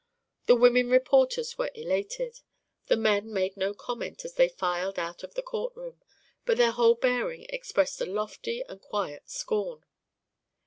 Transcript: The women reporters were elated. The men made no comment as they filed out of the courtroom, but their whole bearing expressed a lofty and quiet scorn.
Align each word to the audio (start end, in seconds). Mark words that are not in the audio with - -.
The 0.47 0.55
women 0.55 0.89
reporters 0.89 1.59
were 1.59 1.69
elated. 1.75 2.41
The 2.87 2.97
men 2.97 3.31
made 3.31 3.55
no 3.55 3.75
comment 3.75 4.25
as 4.25 4.33
they 4.33 4.49
filed 4.49 4.97
out 4.97 5.21
of 5.23 5.35
the 5.35 5.43
courtroom, 5.43 6.01
but 6.43 6.57
their 6.57 6.71
whole 6.71 6.95
bearing 6.95 7.45
expressed 7.49 8.01
a 8.01 8.07
lofty 8.07 8.63
and 8.67 8.81
quiet 8.81 9.29
scorn. 9.29 9.85